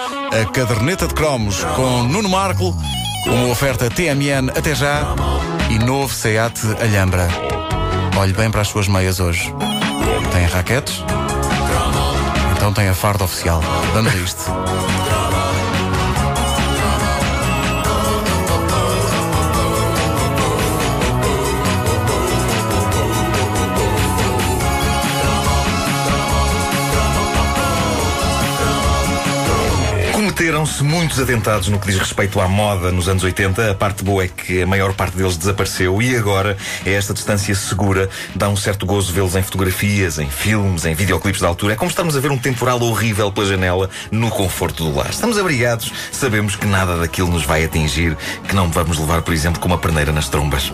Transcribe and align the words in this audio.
A 0.00 0.44
caderneta 0.52 1.08
de 1.08 1.14
cromos 1.14 1.64
com 1.74 2.04
Nuno 2.04 2.28
Marco, 2.28 2.72
uma 3.26 3.48
oferta 3.48 3.90
TMN 3.90 4.48
até 4.56 4.72
já 4.72 5.02
e 5.68 5.76
novo 5.80 6.14
SEAT 6.14 6.60
Alhambra. 6.80 7.26
Olhe 8.16 8.32
bem 8.32 8.48
para 8.48 8.60
as 8.60 8.68
suas 8.68 8.86
meias 8.86 9.18
hoje. 9.18 9.52
Tem 10.32 10.46
raquetes? 10.46 11.02
Então 12.54 12.72
tem 12.72 12.88
a 12.88 12.94
farda 12.94 13.24
oficial. 13.24 13.60
Vamos 13.92 14.12
a 14.12 14.16
isto. 14.18 14.44
Cometeram-se 30.48 30.82
muitos 30.82 31.20
atentados 31.20 31.68
no 31.68 31.78
que 31.78 31.88
diz 31.88 31.98
respeito 31.98 32.40
à 32.40 32.48
moda 32.48 32.90
nos 32.90 33.06
anos 33.06 33.22
80. 33.22 33.70
A 33.70 33.74
parte 33.74 34.02
boa 34.02 34.24
é 34.24 34.28
que 34.28 34.62
a 34.62 34.66
maior 34.66 34.94
parte 34.94 35.14
deles 35.14 35.36
desapareceu 35.36 36.00
e 36.00 36.16
agora, 36.16 36.56
a 36.86 36.88
esta 36.88 37.12
distância 37.12 37.54
segura, 37.54 38.08
dá 38.34 38.48
um 38.48 38.56
certo 38.56 38.86
gozo 38.86 39.12
vê-los 39.12 39.36
em 39.36 39.42
fotografias, 39.42 40.18
em 40.18 40.30
filmes, 40.30 40.86
em 40.86 40.94
videoclipes 40.94 41.42
da 41.42 41.48
altura. 41.48 41.74
É 41.74 41.76
como 41.76 41.90
estarmos 41.90 42.16
a 42.16 42.20
ver 42.20 42.30
um 42.30 42.38
temporal 42.38 42.80
horrível 42.80 43.30
pela 43.30 43.46
janela 43.46 43.90
no 44.10 44.30
conforto 44.30 44.84
do 44.84 44.96
lar. 44.96 45.10
Estamos 45.10 45.36
abrigados, 45.36 45.92
sabemos 46.10 46.56
que 46.56 46.64
nada 46.64 46.96
daquilo 46.96 47.28
nos 47.28 47.44
vai 47.44 47.62
atingir, 47.62 48.16
que 48.48 48.54
não 48.54 48.70
vamos 48.70 48.98
levar, 48.98 49.20
por 49.20 49.34
exemplo, 49.34 49.60
com 49.60 49.68
uma 49.68 49.76
perneira 49.76 50.12
nas 50.12 50.30
trombas. 50.30 50.72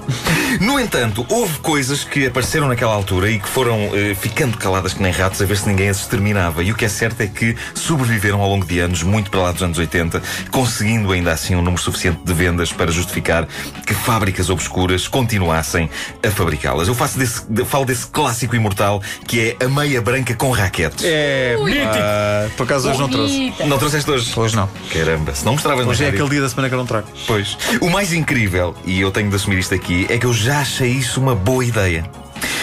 No 0.61 0.79
entanto, 0.79 1.27
houve 1.29 1.59
coisas 1.59 2.05
que 2.05 2.29
apareceram 2.29 2.69
naquela 2.69 2.95
altura 2.95 3.29
e 3.29 3.41
que 3.41 3.49
foram 3.49 3.91
eh, 3.93 4.15
ficando 4.15 4.57
caladas 4.57 4.95
que 4.95 5.03
nem 5.03 5.11
ratos 5.11 5.43
a 5.43 5.45
ver 5.45 5.57
se 5.57 5.69
ninguém 5.69 5.89
as 5.89 5.99
exterminava. 5.99 6.63
E 6.63 6.71
o 6.71 6.77
que 6.77 6.85
é 6.85 6.89
certo 6.89 7.23
é 7.23 7.27
que 7.27 7.57
sobreviveram 7.75 8.41
ao 8.41 8.49
longo 8.49 8.65
de 8.65 8.79
anos, 8.79 9.03
muito 9.03 9.33
para 9.33 9.41
lá 9.41 9.53
dos 9.53 9.64
anos 9.65 9.79
80, 9.79 10.23
conseguindo 10.51 11.13
ainda 11.13 11.33
assim 11.33 11.55
um 11.55 11.63
número 11.63 11.83
suficiente 11.83 12.21
de 12.25 12.33
vendas 12.33 12.73
para 12.73 12.91
justificar 12.91 13.47
que 13.87 13.95
fábricas 13.95 14.51
obscuras 14.51 15.09
continuassem 15.09 15.91
a 16.23 16.31
fabricá-las. 16.31 16.89
Eu 16.89 16.95
faço 16.95 17.19
desse, 17.19 17.43
falo 17.65 17.85
desse 17.85 18.07
clássico 18.07 18.55
imortal 18.55 19.03
que 19.27 19.57
é 19.61 19.65
a 19.65 19.69
meia 19.69 20.01
branca 20.01 20.35
com 20.35 20.51
raquetes. 20.51 21.05
É, 21.05 21.57
ah, 21.87 22.49
por 22.57 22.65
acaso 22.65 22.91
hoje 22.91 22.99
não 22.99 23.09
trouxe. 23.09 23.55
Não 23.67 23.79
trouxeste 23.79 24.11
hoje? 24.11 24.33
Hoje 24.37 24.57
não. 24.57 24.69
Caramba, 24.93 25.35
se 25.35 25.45
não 25.45 25.53
mostravas 25.53 25.87
Hoje 25.87 26.05
é 26.05 26.09
aquele 26.09 26.29
dia 26.29 26.41
da 26.41 26.49
semana 26.49 26.69
que 26.69 26.75
eu 26.75 26.79
não 26.79 26.87
trago. 26.87 27.09
Pois. 27.27 27.57
O 27.81 27.91
mais 27.91 28.13
incrível, 28.13 28.75
e 28.85 29.01
eu 29.01 29.11
tenho 29.11 29.29
de 29.29 29.37
assumir 29.37 29.59
isto 29.59 29.75
aqui, 29.75 30.07
é 30.09 30.19
que 30.19 30.27
eu 30.27 30.33
já 30.33 30.61
achei 30.61 30.91
isso 30.91 31.21
uma 31.21 31.35
boa 31.35 31.65
ideia. 31.65 32.05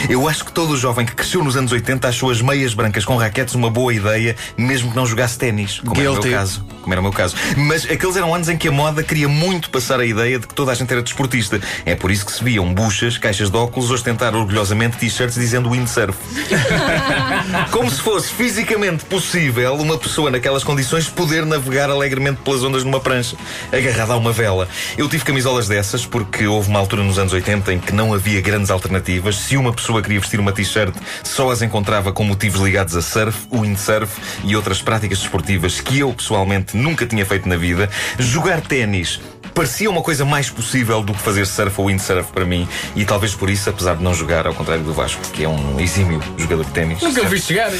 Eu 0.09 0.28
acho 0.28 0.45
que 0.45 0.52
todo 0.52 0.75
jovem 0.75 1.06
que 1.06 1.16
cresceu 1.16 1.44
nos 1.44 1.56
anos 1.56 1.72
80 1.72 2.08
achou 2.08 2.30
as 2.30 2.42
meias 2.42 2.73
brancas 2.73 3.06
com 3.06 3.16
raquetes 3.16 3.56
uma 3.56 3.70
boa 3.70 3.94
ideia, 3.94 4.36
mesmo 4.58 4.90
que 4.90 4.95
não 4.95 5.06
jogasse 5.06 5.38
ténis, 5.38 5.80
como 5.80 6.00
era 6.00 6.09
o 6.09 6.14
Guilty. 6.14 6.30
meu 6.30 6.38
caso. 6.38 6.66
Como 6.82 6.94
era 6.94 7.00
o 7.00 7.04
meu 7.04 7.12
caso. 7.14 7.36
Mas 7.58 7.86
aqueles 7.86 8.16
eram 8.16 8.34
anos 8.34 8.50
em 8.50 8.58
que 8.58 8.68
a 8.68 8.72
moda 8.72 9.04
queria 9.04 9.28
muito 9.28 9.70
passar 9.70 10.00
a 10.00 10.06
ideia 10.06 10.40
de 10.40 10.48
que 10.48 10.54
toda 10.54 10.72
a 10.72 10.76
gente 10.76 10.92
era 10.92 11.02
desportista. 11.02 11.60
É 11.86 11.96
por 11.96 12.12
isso 12.12 12.26
que 12.26 12.32
se 12.32 12.44
viam 12.44 12.74
buchas, 12.74 13.18
caixas 13.18 13.50
de 13.50 13.58
óculos, 13.58 13.92
ostentar 13.92 14.36
orgulhosamente 14.36 14.98
t-shirts 14.98 15.36
dizendo 15.36 15.70
windsurf. 15.70 16.18
Como 17.72 17.90
se 17.90 18.02
fosse 18.02 18.32
fisicamente 18.32 19.06
possível 19.06 19.76
uma 19.76 19.98
pessoa 19.98 20.32
naquelas 20.32 20.64
condições 20.64 21.08
poder 21.08 21.46
navegar 21.46 21.90
alegremente 21.90 22.42
pelas 22.44 22.64
ondas 22.64 22.84
numa 22.84 23.00
prancha, 23.00 23.36
agarrada 23.72 24.14
a 24.14 24.18
uma 24.18 24.32
vela. 24.32 24.68
Eu 24.98 25.08
tive 25.08 25.24
camisolas 25.24 25.68
dessas 25.68 26.06
porque 26.06 26.48
houve 26.48 26.70
uma 26.70 26.80
altura 26.80 27.04
nos 27.04 27.18
anos 27.18 27.34
80 27.34 27.74
em 27.74 27.80
que 27.80 27.94
não 27.94 28.14
havia 28.14 28.42
grandes 28.42 28.72
alternativas. 28.72 29.36
Se 29.36 29.58
uma 29.58 29.74
pessoa 29.74 30.02
queria 30.02 30.20
vestir 30.20 30.40
uma 30.40 30.52
t-shirt, 30.52 30.96
só 31.24 31.50
as 31.50 31.62
encontrava 31.62 32.12
com 32.12 32.24
motivos 32.24 32.62
ligados 32.62 32.96
a 32.96 33.02
surf, 33.02 33.48
windsurf 33.52 34.20
e 34.44 34.56
outras 34.56 34.82
práticas 34.82 35.20
desportivas 35.20 35.80
que 35.80 36.00
eu 36.00 36.14
pessoalmente 36.14 36.70
nunca 36.73 37.05
tinha 37.05 37.25
feito 37.25 37.47
na 37.47 37.58
vida. 37.58 37.89
Jogar 38.19 38.61
ténis. 38.61 39.19
Parecia 39.53 39.89
uma 39.89 40.02
coisa 40.02 40.23
mais 40.25 40.49
possível 40.49 41.02
do 41.02 41.13
que 41.13 41.19
fazer 41.21 41.45
surf 41.45 41.80
ou 41.80 41.88
windsurf 41.88 42.31
para 42.31 42.45
mim, 42.45 42.67
e 42.95 43.05
talvez 43.05 43.35
por 43.35 43.49
isso, 43.49 43.69
apesar 43.69 43.95
de 43.95 44.03
não 44.03 44.13
jogar, 44.13 44.47
ao 44.47 44.53
contrário 44.53 44.84
do 44.84 44.94
Vasco, 44.94 45.22
que 45.34 45.44
é 45.44 45.50
um 45.50 45.79
exímio 45.79 46.22
jogador 46.38 46.66
de 46.66 46.72
ténis. 46.72 47.01
Nunca 47.01 47.22
o 47.22 47.28
vi 47.28 47.39
chegar. 47.39 47.72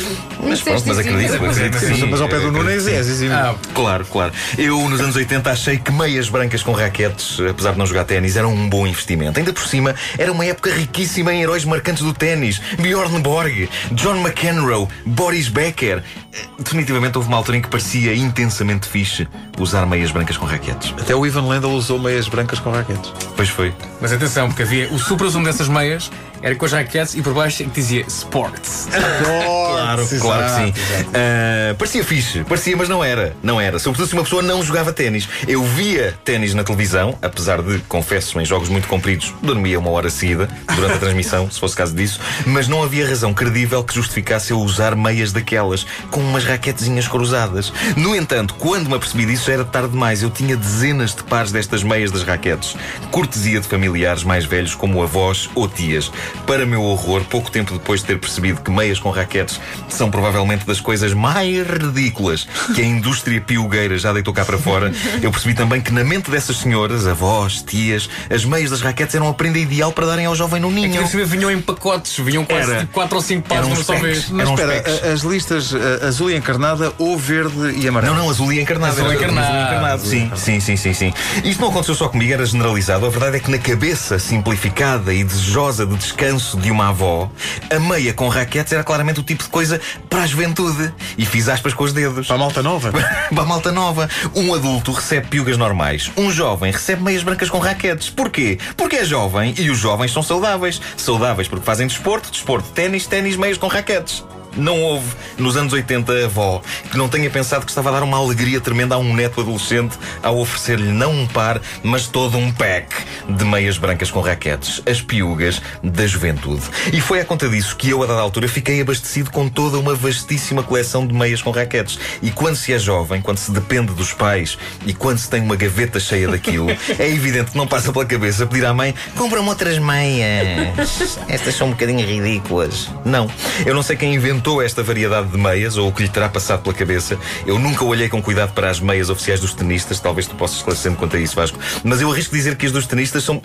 Mas 0.43 0.61
pronto, 0.61 0.83
mas 0.85 0.99
acredito, 0.99 1.33
acredito 1.35 1.77
que 1.79 1.85
sim. 1.85 2.05
Mas 2.09 2.21
ao 2.21 2.27
pé 2.27 2.39
do 2.39 2.51
Nuno 2.51 2.69
é 2.69 2.79
sim. 2.79 2.95
exímio. 2.95 3.33
Ah, 3.35 3.55
Claro, 3.73 4.05
claro. 4.05 4.33
Eu, 4.57 4.77
nos 4.89 4.99
anos 4.99 5.15
80, 5.15 5.49
achei 5.49 5.77
que 5.77 5.91
meias 5.91 6.29
brancas 6.29 6.61
com 6.63 6.71
raquetes, 6.71 7.39
apesar 7.49 7.71
de 7.73 7.77
não 7.77 7.85
jogar 7.85 8.03
ténis, 8.05 8.35
eram 8.35 8.53
um 8.53 8.69
bom 8.69 8.85
investimento. 8.85 9.39
Ainda 9.39 9.53
por 9.53 9.65
cima, 9.65 9.95
era 10.17 10.31
uma 10.31 10.45
época 10.45 10.71
riquíssima 10.71 11.33
em 11.33 11.41
heróis 11.41 11.65
marcantes 11.65 12.03
do 12.03 12.13
ténis. 12.13 12.61
Bjorn 12.79 13.19
Borg, 13.19 13.69
John 13.91 14.17
McEnroe, 14.21 14.87
Boris 15.05 15.47
Becker. 15.47 16.03
Eh, 16.33 16.37
Definitivamente 16.59 17.17
houve 17.17 17.27
uma 17.27 17.37
altura 17.37 17.57
em 17.57 17.61
que 17.61 17.67
parecia 17.69 18.13
intensamente 18.15 18.87
fixe 18.87 19.27
usar 19.59 19.85
meias 19.85 20.11
brancas 20.11 20.37
com 20.37 20.45
raquetes. 20.45 20.93
Até 20.99 21.15
o 21.15 21.25
Ivan 21.25 21.47
Lendl 21.47 21.60
usou 21.69 21.99
meias 21.99 22.27
brancas 22.27 22.59
com 22.59 22.72
raquetes. 22.72 23.11
Pois 23.35 23.49
foi. 23.49 23.73
mas 23.99 24.11
atenção, 24.11 24.47
porque 24.47 24.63
havia 24.63 24.91
o 24.91 24.99
supra-sumo 24.99 25.45
dessas 25.45 25.67
meias 25.67 26.09
era 26.41 26.55
com 26.55 26.66
as 26.66 26.72
raquetes 26.72 27.16
e 27.16 27.22
por 27.22 27.33
baixo 27.33 27.61
é 27.61 27.66
que 27.66 27.72
dizia 27.72 28.03
Sports. 28.07 28.88
Claro, 28.91 30.07
claro 30.19 30.44
que 30.44 30.49
sim. 30.49 30.73
Ah, 31.13 31.75
parecia 31.77 32.03
fixe, 32.03 32.44
parecia, 32.44 32.75
mas 32.75 32.89
não 32.89 33.03
era. 33.03 33.35
Não 33.44 33.59
era. 33.59 33.77
Sobretudo 33.77 34.07
se 34.07 34.13
uma 34.13 34.23
pessoa 34.23 34.41
não 34.41 34.63
jogava 34.63 34.91
ténis. 34.91 35.27
Eu 35.47 35.63
via 35.63 36.17
ténis 36.23 36.53
na 36.53 36.63
televisão, 36.63 37.17
apesar 37.22 37.61
de, 37.61 37.79
confesso, 37.88 38.39
em 38.39 38.45
jogos 38.45 38.69
muito 38.69 38.88
compridos, 38.88 39.33
dormia 39.41 39.78
uma 39.79 39.89
hora 39.91 40.09
seguida 40.09 40.49
durante 40.75 40.95
a 40.95 40.99
transmissão, 40.99 41.49
se 41.49 41.59
fosse 41.59 41.75
caso 41.75 41.95
disso, 41.95 42.19
mas 42.45 42.67
não 42.67 42.81
havia 42.83 43.07
razão 43.07 43.33
credível 43.33 43.83
que 43.83 43.93
justificasse 43.93 44.51
eu 44.51 44.59
usar 44.59 44.95
meias 44.95 45.31
daquelas, 45.31 45.85
com 46.09 46.22
umas 46.22 46.43
raquetezinhas 46.43 47.07
cruzadas. 47.07 47.72
No 47.95 48.16
entanto, 48.16 48.55
quando 48.55 48.88
me 48.88 48.95
apercebi 48.95 49.25
disso, 49.25 49.51
era 49.51 49.63
tarde 49.63 49.89
demais. 49.89 50.23
Eu 50.23 50.29
tinha 50.29 50.55
dezenas 50.55 51.13
de 51.13 51.23
pares 51.23 51.50
destas 51.51 51.84
meias 51.84 52.12
das 52.12 52.23
raquetes. 52.23 52.75
Cortesia 53.12 53.59
de 53.59 53.67
familiares 53.67 54.23
mais 54.23 54.45
velhos, 54.45 54.75
como 54.75 55.01
avós 55.01 55.50
ou 55.56 55.67
tias. 55.67 56.12
Para 56.45 56.66
meu 56.66 56.81
horror, 56.84 57.23
pouco 57.25 57.50
tempo 57.51 57.73
depois 57.73 58.01
de 58.01 58.07
ter 58.07 58.19
percebido 58.19 58.62
que 58.62 58.72
meias 58.72 59.00
com 59.00 59.09
raquetes 59.09 59.59
são 59.90 60.09
provavelmente 60.09 60.66
das 60.66 60.79
coisas 60.79 61.13
mais 61.13 61.66
ridículas 61.67 62.47
que 62.75 62.81
a 62.81 62.85
indústria 62.85 63.40
piugueira 63.41 63.97
já 63.97 64.13
deitou 64.13 64.34
cá 64.34 64.45
para 64.45 64.57
fora, 64.57 64.91
eu 65.22 65.31
percebi 65.31 65.53
também 65.53 65.81
que 65.81 65.91
na 65.91 66.03
mente 66.03 66.29
dessas 66.31 66.57
senhoras, 66.57 67.06
avós, 67.07 67.61
tias, 67.61 68.09
as 68.29 68.45
meias 68.45 68.69
das 68.72 68.81
raquetes 68.81 69.16
eram 69.16 69.28
a 69.28 69.34
prenda 69.34 69.57
ideal 69.59 69.91
para 69.91 70.06
darem 70.06 70.25
ao 70.25 70.35
jovem 70.35 70.59
no 70.61 70.69
É 70.69 70.73
que 70.73 70.79
ninho. 70.88 71.01
eles 71.01 71.29
vinham 71.29 71.51
em 71.51 71.61
pacotes, 71.61 72.17
vinham 72.17 72.45
quase 72.45 72.72
Era- 72.72 72.90
4 72.91 73.16
ou 73.16 73.22
5 73.22 73.47
pares 73.47 73.67
numa 73.67 73.84
só 73.84 73.95
vez. 73.95 74.29
Mas 74.29 74.50
espera, 74.50 74.84
as 75.13 75.22
listas 75.22 75.73
azul 76.07 76.31
e 76.31 76.35
encarnada 76.35 76.94
ou 76.97 77.17
verde 77.17 77.72
e 77.78 77.88
amarelo? 77.88 78.16
Não, 78.16 78.23
não, 78.23 78.29
azul 78.29 78.51
e 78.53 78.61
encarnado. 78.61 78.94
Azul 78.94 79.11
e 79.11 79.16
Era 79.16 79.25
encarnado. 79.25 80.06
Sim, 80.06 80.31
sim, 80.35 80.59
sim, 80.59 80.75
sim, 80.75 80.94
sim. 80.94 81.13
Isto 81.44 81.62
não 81.62 81.69
aconteceu 81.69 81.96
só 81.96 82.07
comigo, 82.07 82.31
era 82.31 82.46
generalizado. 82.46 83.03
A 83.03 83.09
verdade 83.09 83.38
é 83.38 83.40
que 83.40 83.50
na 83.50 83.57
cabeça 83.57 84.19
simplificada 84.19 85.12
e 85.12 85.24
desejosa 85.24 85.88
de 85.88 85.96
descanso 85.96 86.56
de 86.56 86.69
uma 86.69 86.90
avó, 86.90 87.31
a 87.68 87.79
meia 87.79 88.13
com 88.13 88.28
raquetes 88.28 88.72
era 88.72 88.84
claramente 88.84 89.19
o 89.22 89.24
tipo 89.24 89.44
de 89.44 89.50
coisa 89.50 89.81
para 90.07 90.22
a 90.22 90.28
juventude. 90.28 90.94
E 91.18 91.25
fiz 91.25 91.50
aspas 91.50 91.74
com 91.74 91.84
os 91.84 91.94
dedos. 91.94 92.28
Para 92.28 92.35
a 92.35 92.40
malta 92.40 92.62
nova? 92.62 92.91
Para 93.34 93.44
a 93.44 93.46
malta 93.46 93.72
nova. 93.72 94.07
Um 94.35 94.53
adulto 94.53 94.91
recebe 94.91 95.28
piugas 95.28 95.57
normais. 95.57 96.12
Um 96.16 96.31
jovem 96.31 96.72
recebe 96.72 97.02
meias 97.02 97.24
brancas 97.24 97.50
com 97.50 97.58
raquetes. 97.58 98.09
Porquê? 98.09 98.59
Porque 98.78 98.97
é 98.97 99.06
jovem 99.06 99.56
e 99.58 99.69
os 99.72 99.79
jovens 99.79 100.12
são 100.12 100.22
saudáveis. 100.22 100.79
Saudáveis 100.96 101.47
porque 101.47 101.66
fazem 101.66 101.88
desporto, 101.88 102.29
desporto, 102.29 102.69
ténis, 102.69 103.08
ténis, 103.08 103.35
meias 103.35 103.58
com 103.58 103.68
raquetes. 103.68 104.23
Não 104.56 104.81
houve, 104.81 105.07
nos 105.38 105.56
anos 105.56 105.72
80, 105.72 106.12
a 106.12 106.25
avó 106.25 106.62
que 106.91 106.97
não 106.97 107.07
tenha 107.07 107.29
pensado 107.29 107.66
que 107.66 107.72
estava 107.72 107.89
a 107.89 107.94
dar 107.94 108.03
uma 108.03 108.17
alegria 108.17 108.59
tremenda 108.59 108.95
a 108.95 108.97
um 108.97 109.13
neto 109.13 109.41
adolescente 109.41 109.97
ao 110.22 110.38
oferecer-lhe 110.38 110.91
não 110.91 111.12
um 111.12 111.28
par, 111.28 111.62
mas 111.84 112.07
todo 112.07 112.38
um 112.38 112.51
pack 112.51 112.94
de 113.29 113.45
meias 113.45 113.78
brancas 113.78 114.11
com 114.11 114.19
raquetes. 114.19 114.81
As 114.85 115.01
piugas 115.01 115.61
da 115.81 116.06
juventude. 116.06 116.63
E 116.91 117.00
foi 117.00 117.22
à 117.22 117.25
conta 117.25 117.47
disso 117.47 117.75
que 117.75 117.90
eu, 117.90 118.03
a 118.03 118.06
dada 118.06 118.19
altura, 118.19 118.47
fiquei 118.47 118.81
abastecido 118.81 119.31
com 119.31 119.47
toda 119.47 119.79
uma 119.79 119.95
vastíssima 119.95 120.63
coleção 120.63 121.07
de 121.07 121.13
meias 121.13 121.41
com 121.41 121.51
raquetes. 121.51 121.97
E 122.22 122.29
quando 122.29 122.56
se 122.56 122.73
é 122.73 122.79
jovem, 122.79 123.22
quando 123.22 123.38
se 123.38 123.51
depende 123.51 123.94
dos 123.94 124.13
pais 124.13 124.57
e 124.85 124.93
quando 124.93 125.17
se 125.17 125.29
tem 125.29 125.41
uma 125.41 125.55
gaveta 125.55 125.99
cheia 125.99 126.28
daquilo, 126.28 126.70
é 126.99 127.09
evidente 127.09 127.52
que 127.52 127.58
não 127.58 127.67
passa 127.67 127.91
pela 127.93 128.05
cabeça 128.05 128.46
pedir 128.46 128.66
à 128.66 128.73
mãe: 128.73 128.93
compra-me 129.16 129.47
outras 129.47 129.79
meias. 129.79 131.17
Estas 131.28 131.55
são 131.55 131.67
um 131.67 131.72
bocadinho 131.72 132.05
ridículas. 132.05 132.90
Não. 133.05 133.29
Eu 133.66 133.73
não 133.73 133.81
sei 133.81 133.96
quem 133.96 134.14
inventou 134.14 134.41
esta 134.61 134.82
variedade 134.82 135.28
de 135.28 135.38
meias 135.38 135.78
ou 135.78 135.90
o 135.90 135.91
que 135.91 136.03
lhe 136.03 136.09
terá 136.09 136.28
passado 136.28 136.64
pela 136.64 136.73
cabeça. 136.73 137.17
Eu 137.46 137.59
nunca 137.59 137.84
olhei 137.84 138.09
com 138.09 138.22
cuidado 138.22 138.53
para 138.53 138.70
as 138.70 138.79
meias 138.79 139.09
oficiais 139.09 139.40
dos 139.40 139.53
tenistas. 139.53 139.99
Talvez 139.99 140.28
tu 140.28 140.35
possas 140.35 140.58
esclarecer-me 140.58 140.97
quanto 140.97 141.16
a 141.16 141.20
isso, 141.20 141.35
Vasco. 141.35 141.59
Mas 141.84 142.02
eu 142.02 142.11
arrisco 142.11 142.35
dizer 142.35 142.55
que 142.55 142.66
as 142.66 142.72
dos 142.72 142.88
tenistas 142.88 143.23
são, 143.23 143.41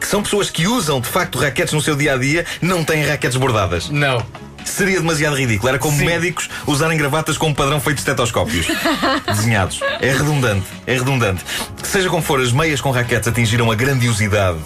que 0.00 0.06
são 0.06 0.22
pessoas 0.22 0.50
que 0.50 0.66
usam 0.66 1.00
de 1.00 1.08
facto 1.08 1.38
raquetes 1.38 1.72
no 1.72 1.80
seu 1.80 1.94
dia 1.94 2.14
a 2.14 2.16
dia, 2.16 2.44
não 2.60 2.84
têm 2.84 3.04
raquetes 3.04 3.36
bordadas. 3.36 3.88
Não. 3.88 4.24
Seria 4.64 5.00
demasiado 5.00 5.36
ridículo. 5.36 5.68
Era 5.68 5.78
como 5.78 5.96
Sim. 5.96 6.04
médicos 6.04 6.48
usarem 6.66 6.96
gravatas 6.96 7.38
com 7.38 7.48
um 7.48 7.54
padrão 7.54 7.80
feito 7.80 7.96
de 7.96 8.02
estetoscópios 8.02 8.66
desenhados. 9.26 9.80
É 10.00 10.12
redundante. 10.12 10.66
É 10.86 10.94
redundante. 10.94 11.44
Seja 11.82 12.08
como 12.08 12.22
for, 12.22 12.40
as 12.40 12.52
meias 12.52 12.80
com 12.80 12.90
raquetes 12.90 13.28
atingiram 13.28 13.70
a 13.70 13.74
grandiosidade 13.74 14.58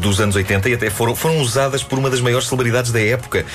dos 0.00 0.20
anos 0.20 0.36
80 0.36 0.68
e 0.68 0.74
até 0.74 0.90
foram, 0.90 1.14
foram 1.14 1.38
usadas 1.38 1.82
por 1.82 1.98
uma 1.98 2.10
das 2.10 2.20
maiores 2.20 2.46
celebridades 2.48 2.92
da 2.92 3.00
época. 3.00 3.46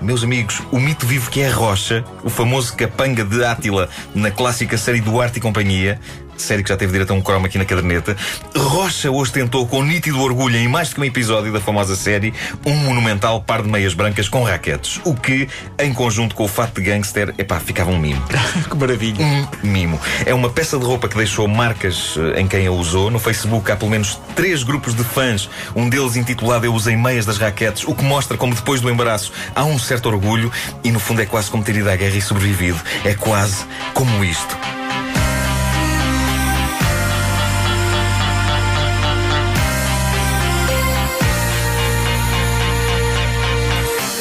Meus 0.00 0.22
amigos, 0.22 0.62
o 0.70 0.78
mito 0.78 1.04
vivo 1.04 1.28
que 1.28 1.40
é 1.40 1.48
a 1.48 1.52
Rocha, 1.52 2.04
o 2.22 2.30
famoso 2.30 2.74
capanga 2.76 3.24
de 3.24 3.44
Átila 3.44 3.88
na 4.14 4.30
clássica 4.30 4.78
série 4.78 5.00
Duarte 5.00 5.38
e 5.38 5.42
Companhia, 5.42 6.00
série 6.42 6.62
que 6.62 6.68
já 6.68 6.76
teve 6.76 6.92
direito 6.92 7.10
a 7.10 7.14
um 7.14 7.20
cromo 7.20 7.46
aqui 7.46 7.58
na 7.58 7.64
caderneta, 7.64 8.16
Rocha 8.56 9.10
ostentou 9.10 9.66
com 9.66 9.82
nítido 9.82 10.20
orgulho 10.20 10.56
em 10.56 10.68
mais 10.68 10.88
de 10.88 10.94
que 10.94 11.00
um 11.00 11.04
episódio 11.04 11.52
da 11.52 11.60
famosa 11.60 11.96
série 11.96 12.32
um 12.64 12.74
monumental 12.74 13.40
par 13.42 13.62
de 13.62 13.68
meias 13.68 13.94
brancas 13.94 14.28
com 14.28 14.42
raquetes, 14.42 15.00
o 15.04 15.14
que, 15.14 15.48
em 15.78 15.92
conjunto 15.92 16.34
com 16.34 16.44
o 16.44 16.48
fato 16.48 16.80
de 16.80 16.82
gangster, 16.82 17.34
epá, 17.38 17.60
ficava 17.60 17.90
um 17.90 17.98
mimo. 17.98 18.22
que 18.68 18.76
maravilha. 18.76 19.24
Um 19.24 19.66
mimo. 19.66 20.00
É 20.24 20.34
uma 20.34 20.50
peça 20.50 20.78
de 20.78 20.84
roupa 20.84 21.08
que 21.08 21.16
deixou 21.16 21.46
marcas 21.48 22.14
eh, 22.16 22.40
em 22.40 22.46
quem 22.46 22.66
a 22.66 22.72
usou. 22.72 23.10
No 23.10 23.18
Facebook 23.18 23.70
há 23.70 23.76
pelo 23.76 23.90
menos 23.90 24.20
três 24.34 24.62
grupos 24.62 24.94
de 24.94 25.04
fãs, 25.04 25.48
um 25.74 25.88
deles 25.88 26.16
intitulado 26.16 26.64
Eu 26.64 26.74
Usei 26.74 26.96
Meias 26.96 27.26
das 27.26 27.38
Raquetes, 27.38 27.84
o 27.86 27.94
que 27.94 28.04
mostra 28.04 28.36
como 28.36 28.54
depois 28.54 28.80
do 28.80 28.90
embaraço 28.90 29.32
há 29.54 29.64
um 29.64 29.78
certo 29.78 30.06
orgulho 30.08 30.50
e 30.84 30.90
no 30.90 31.00
fundo 31.00 31.22
é 31.22 31.26
quase 31.26 31.50
como 31.50 31.62
ter 31.62 31.76
ido 31.76 31.90
à 31.90 31.96
guerra 31.96 32.16
e 32.16 32.22
sobrevivido. 32.22 32.78
É 33.04 33.14
quase 33.14 33.64
como 33.94 34.24
isto. 34.24 34.77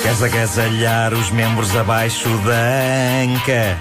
Queres 0.07 0.23
agasalhar 0.23 1.13
os 1.13 1.29
membros 1.31 1.75
abaixo 1.75 2.29
da 2.37 2.53
anca? 3.23 3.77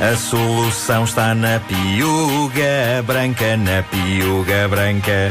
A 0.00 0.16
solução 0.16 1.04
está 1.04 1.32
na 1.32 1.60
piuga 1.60 3.04
branca, 3.06 3.56
na 3.56 3.80
piuga 3.84 4.66
branca. 4.66 5.30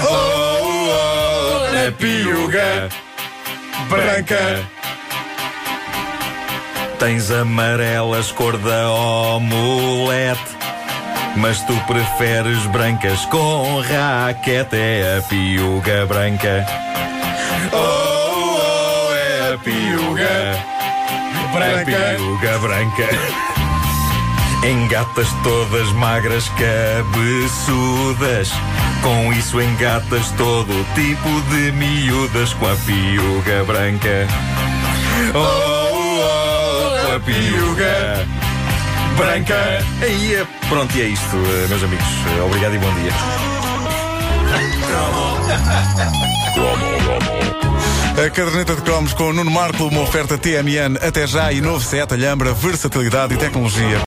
Oh, 0.00 0.88
oh, 0.88 1.72
na 1.74 1.92
piuga 1.92 2.88
branca. 3.90 4.64
Tens 6.98 7.30
amarelas 7.30 8.32
cor 8.32 8.56
da 8.56 8.90
omelete. 8.90 10.56
Mas 11.36 11.60
tu 11.64 11.78
preferes 11.86 12.64
brancas 12.68 13.26
com 13.26 13.82
raquete, 13.82 14.74
é 14.74 15.18
a 15.18 15.22
piuga 15.28 16.06
branca. 16.06 16.64
Oh, 17.74 18.13
oh, 19.54 19.54
é 19.54 19.56
a 19.56 19.58
piuga 19.58 20.58
branca. 21.52 22.16
Piuga 22.16 22.58
branca. 22.58 23.08
Engatas 24.66 25.28
todas 25.42 25.92
magras, 25.92 26.48
cabeçudas. 26.50 28.50
Com 29.02 29.32
isso 29.34 29.60
engatas 29.60 30.30
todo 30.32 30.86
tipo 30.94 31.40
de 31.50 31.72
miúdas 31.72 32.54
com 32.54 32.66
a 32.66 32.74
piuga 32.76 33.62
branca. 33.64 34.26
Oh, 35.34 35.38
oh, 35.38 37.06
com 37.06 37.16
a 37.16 37.20
piuga 37.20 38.26
branca. 39.16 39.84
E 40.08 40.34
é- 40.34 40.46
pronto, 40.68 40.96
e 40.96 41.02
é 41.02 41.08
isto, 41.08 41.36
meus 41.68 41.82
amigos. 41.82 42.06
Obrigado 42.46 42.74
e 42.74 42.78
bom 42.78 42.94
dia. 42.94 43.12
A 48.16 48.30
caderneta 48.30 48.74
de 48.76 48.82
cromos 48.82 49.12
com 49.12 49.32
Nuno 49.32 49.50
Marco, 49.50 49.84
uma 49.84 50.00
oferta 50.00 50.38
TMN 50.38 50.96
até 51.00 51.26
já 51.26 51.52
e 51.52 51.60
novo 51.60 51.84
Seat 51.84 52.12
Alhambra, 52.12 52.54
versatilidade 52.54 53.34
e 53.34 53.36
tecnologia. 53.36 53.98